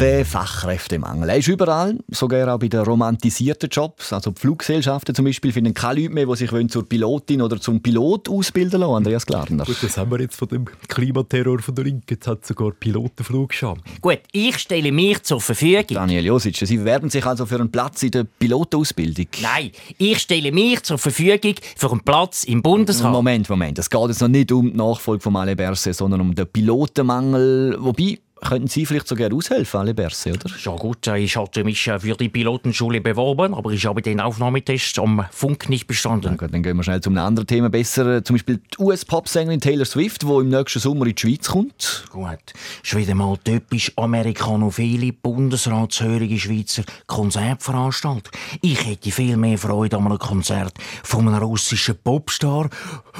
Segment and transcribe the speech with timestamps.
[0.00, 1.28] Der Fachkräftemangel.
[1.28, 4.14] Er ist überall, sogar auch bei den romantisierten Jobs.
[4.14, 7.82] Also die Fluggesellschaften zum Beispiel finden keine Leute mehr, die sich zur Pilotin oder zum
[7.82, 8.94] Pilot ausbilden lassen.
[8.94, 9.66] Andreas Glarner.
[9.66, 12.06] Gut, das haben wir jetzt von dem Klimaterror von der Linken.
[12.08, 13.78] Jetzt hat sogar Pilotenflug schon.
[14.00, 15.84] Gut, ich stelle mich zur Verfügung.
[15.90, 19.26] Daniel Josic, Sie bewerben sich also für einen Platz in der Pilotenausbildung?
[19.42, 23.12] Nein, ich stelle mich zur Verfügung für einen Platz im Bundesrat.
[23.12, 23.78] Moment, Moment.
[23.78, 27.76] Es geht jetzt noch nicht um die Nachfolge von Ale Berset, sondern um den Pilotenmangel.
[27.78, 30.50] Wobei, Könnten Sie vielleicht sogar aushelfen, alle Berse, oder?
[30.64, 35.24] Ja gut, ich hatte mich für die Pilotenschule beworben, aber ich habe den Aufnahmetest am
[35.30, 36.36] Funk nicht bestanden.
[36.36, 37.68] gut, dann gehen wir schnell zum anderen Thema.
[37.68, 42.04] Besser zum Beispiel die US-Pop-Sängerin Taylor Swift, die im nächsten Sommer in die Schweiz kommt.
[42.10, 42.38] Gut,
[42.82, 48.32] ist wieder mal typisch amerikanophile, bundesratshörige Schweizer Konzertveranstaltung.
[48.62, 50.72] Ich hätte viel mehr Freude an einem Konzert
[51.02, 52.70] von einem russischen Popstar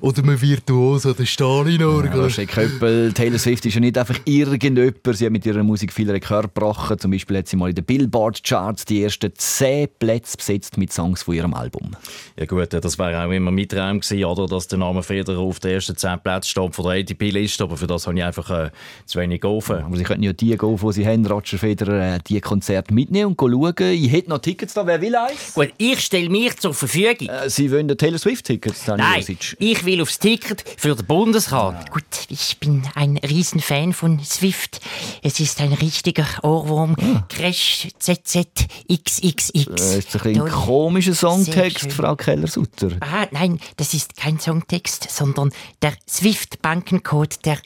[0.00, 2.30] oder einem Virtuoso der Stalin-Orgel.
[2.30, 5.14] Ja, Taylor Swift ist ja nicht einfach irgendjemand, Rapper.
[5.14, 6.98] Sie hat mit ihrer Musik viele Rekorde gebrochen.
[6.98, 11.22] Zum Beispiel hat sie mal in den Billboard-Charts die ersten zehn Plätze besetzt mit Songs
[11.22, 11.90] von ihrem Album.
[12.38, 15.60] Ja gut, das wäre auch immer mein Traum gewesen, oder, dass der Name Federer auf
[15.60, 17.64] den ersten zehn Plätzen steht von der ATP-Liste.
[17.64, 18.70] Aber für das habe ich einfach äh,
[19.04, 19.84] zu wenig geholfen.
[19.84, 23.34] Aber Sie könnten ja die gehen, die Sie haben, Roger Federer, äh, die Konzerte mitnehmen
[23.36, 23.74] und schauen.
[23.92, 24.86] Ich hätte noch Tickets da.
[24.86, 25.54] Wer will eins?
[25.54, 27.28] Gut, ich stelle mich zur Verfügung.
[27.28, 29.56] Äh, Sie wollen Taylor Swift-Tickets, Nein, Josic.
[29.58, 31.84] ich will aufs Ticket für den Bundesrat.
[31.84, 31.92] Ja.
[31.92, 34.80] Gut, ich bin ein Riesenfan von Swift.
[35.22, 36.96] Es ist ein richtiger Ohrwurm.
[37.00, 37.26] Ah.
[37.28, 39.52] Crash ZZXXX.
[39.68, 42.90] Das ist ein, ein komischer Songtext, Frau Keller-Sutter.
[43.00, 45.50] Ah, nein, das ist kein Songtext, sondern
[45.82, 47.58] der Swift-Bankencode der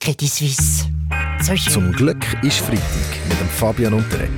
[0.00, 0.86] Credit Suisse.
[1.42, 2.82] So Zum Glück ist Freitag
[3.28, 4.30] mit dem Fabian Unterreger.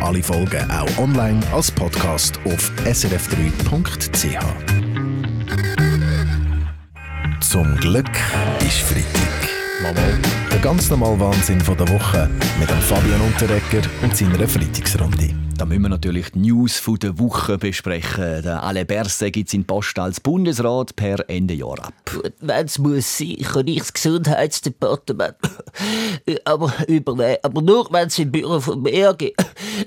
[0.00, 4.38] Alle Folgen auch online als Podcast auf srf3.ch.
[7.40, 8.10] Zum Glück
[8.60, 9.53] ist Freitag.
[10.50, 15.43] Der ganz normale Wahnsinn von der Woche mit dem Fabian Unterrecker und seiner Freitagsrunde.
[15.64, 18.42] Da müssen wir natürlich die News von der Woche besprechen.
[18.42, 21.94] Der Alain Berset gibt seinen Post als Bundesrat per Ende Jahr ab.
[22.40, 25.36] Wenn es muss sein, kann ich das Gesundheitsdepartement
[26.44, 27.38] aber übernehmen.
[27.42, 29.32] Aber nur, wenn es im Büro von Berge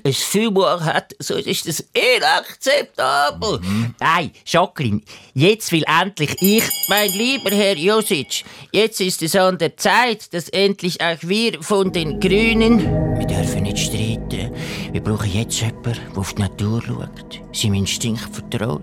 [0.02, 3.60] ein Fumor hat, sonst ist das inakzeptabel.
[3.60, 3.94] Mhm.
[4.00, 5.02] Nein, Jacqueline,
[5.34, 10.48] jetzt will endlich ich, mein lieber Herr Josic, jetzt ist es an der Zeit, dass
[10.48, 12.80] endlich auch wir von den Grünen,
[13.16, 14.17] wir dürfen nicht streiten,
[14.92, 18.82] wir brauchen jetzt ist jemand, der auf die Natur schaut, seinem Instinkt vertraut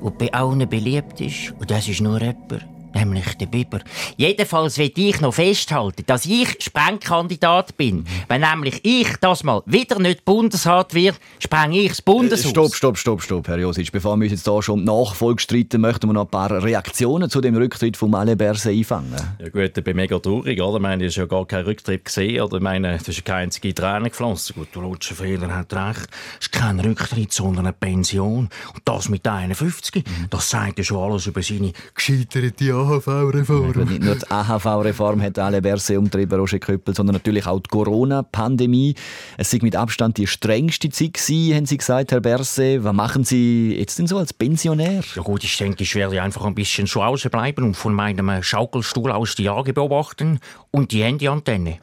[0.00, 1.54] und bei allen beliebt ist.
[1.58, 2.64] Und das ist nur jemand,
[3.04, 3.80] nämlich der Biber.
[4.16, 8.04] Jedenfalls will ich noch festhalten, dass ich Sprengkandidat bin.
[8.28, 12.50] Wenn nämlich ich das mal wieder nicht Bundesrat wird, spreng ich das Bundeshaus.
[12.50, 13.90] Stopp, stopp, stopp, stopp, Herr Josic.
[13.92, 17.28] Bevor wir uns jetzt hier schon um Nachfolge streiten, möchten wir noch ein paar Reaktionen
[17.28, 19.16] zu dem Rücktritt von Alain Berset einfangen.
[19.38, 20.76] Ja gut, ich bin mega traurig, oder?
[20.76, 22.56] Ich meine, es ist ja gar kein Rücktritt gesehen, oder?
[22.56, 24.54] Ich meine, es ist keine einzige Träne geflossen.
[24.56, 26.08] Gut, der Roger Fehler hat recht.
[26.38, 28.48] Es ist kein Rücktritt, sondern eine Pension.
[28.74, 30.04] Und das mit 51.
[30.04, 30.26] Mhm.
[30.30, 32.91] Das sagt ja schon alles über seine gescheiterte Jahre.
[32.92, 33.72] AHV-Reform.
[33.74, 37.68] Ja, nicht nur die AHV-Reform hat alle Berse umtrieben, Roger Köppel, sondern natürlich auch die
[37.68, 38.94] Corona-Pandemie.
[39.38, 42.84] Es war mit Abstand die strengste Zeit gewesen, haben Sie gesagt, Herr Berse.
[42.84, 45.02] Was machen Sie jetzt denn so als Pensionär?
[45.14, 48.42] Ja gut, ich denke, ich werde einfach ein bisschen zu Hause bleiben und von meinem
[48.42, 50.38] Schaukelstuhl aus die Jahre beobachten
[50.70, 51.78] und die Handyantenne.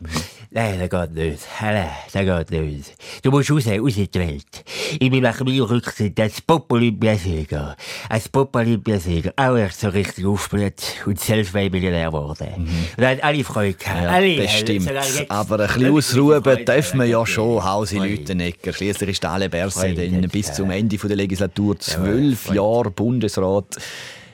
[0.52, 1.48] Nein, das geht nicht.
[1.62, 2.96] Nein, das geht nicht.
[3.22, 4.64] Du musst raus, raus in die Welt.
[5.00, 7.76] Ich bin nach meinem Rücktritt als Pop-Olympiasieger,
[8.10, 12.48] als Pop-Olympiasieger auch erst so richtig aufgeblüht und selbst Millionär geworden.
[12.58, 12.70] Mhm.
[12.98, 14.02] Und hat alle Freude gehabt.
[14.02, 14.92] Ja, alle, das stimmt.
[15.30, 18.74] Aber ein bisschen ausruhen dürfen wir ja schon, Hause Lütenegger.
[18.74, 19.94] Schließlich ist alle Berse
[20.32, 23.78] bis zum Ende der Legislatur zwölf Jahre Bundesrat.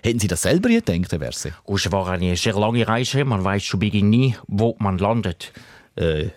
[0.01, 1.51] Hätten Sie das selber gedacht, Herr Berse?
[1.67, 3.25] Es war eine sehr lange Reise.
[3.25, 5.51] Man weiß zu Beginn nie, wo man landet
[5.95, 6.29] äh,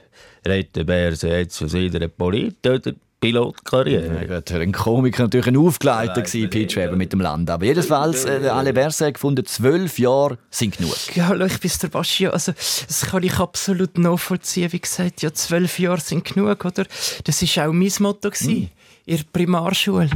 [0.47, 4.27] Rettenberse jetzt von seiner Polit oder Pilotkarriere.
[4.29, 7.51] Ja, gut, ein Komiker natürlich ein Aufgeleiter gewesen, Pitchweber mit dem Land.
[7.51, 10.95] Aber jedenfalls, äh, alle Berse gefunden, zwölf Jahre sind genug.
[11.17, 12.29] Ja, ich bin der Baschi.
[12.29, 14.73] Also, das kann ich absolut nachvollziehen.
[14.73, 16.85] Wie gesagt, ja, zwölf Jahre sind genug, oder?
[17.25, 18.69] Das war auch mein Motto gewesen, hm.
[19.07, 20.11] in der Primarschule.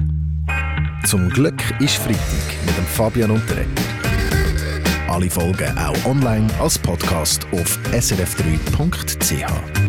[1.05, 2.21] Zum Glück ist Freitag
[2.65, 3.82] mit dem Fabian Unterreger.
[5.13, 9.82] Alle Folgen auch online als Podcast auf srf3.ch.